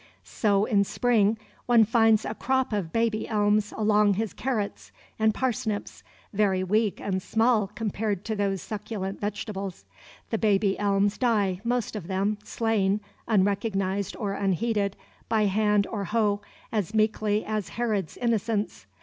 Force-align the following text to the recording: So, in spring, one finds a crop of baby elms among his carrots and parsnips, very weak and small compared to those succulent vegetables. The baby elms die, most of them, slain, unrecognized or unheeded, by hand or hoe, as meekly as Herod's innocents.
So, 0.23 0.65
in 0.65 0.83
spring, 0.83 1.37
one 1.67 1.83
finds 1.85 2.25
a 2.25 2.33
crop 2.33 2.73
of 2.73 2.91
baby 2.91 3.27
elms 3.27 3.71
among 3.77 4.15
his 4.15 4.33
carrots 4.33 4.91
and 5.19 5.31
parsnips, 5.31 6.01
very 6.33 6.63
weak 6.63 6.99
and 6.99 7.21
small 7.21 7.67
compared 7.67 8.25
to 8.25 8.35
those 8.35 8.63
succulent 8.63 9.21
vegetables. 9.21 9.85
The 10.31 10.39
baby 10.39 10.79
elms 10.79 11.19
die, 11.19 11.61
most 11.63 11.95
of 11.95 12.07
them, 12.07 12.39
slain, 12.43 12.99
unrecognized 13.27 14.15
or 14.15 14.33
unheeded, 14.33 14.97
by 15.29 15.43
hand 15.45 15.85
or 15.85 16.05
hoe, 16.05 16.41
as 16.71 16.95
meekly 16.95 17.45
as 17.45 17.69
Herod's 17.69 18.17
innocents. 18.17 18.87